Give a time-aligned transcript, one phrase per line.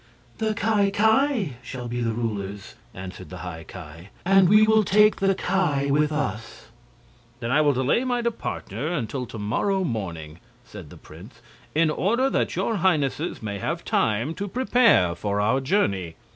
[0.39, 5.17] "The Ki Ki shall be the rulers," answered the High Ki, "and we will take
[5.17, 6.69] the Ki with us."
[7.39, 11.39] "Then I will delay my departure until to morrow morning," said the prince,
[11.75, 16.15] "in order that your Highnesses may have time to prepare for the journey."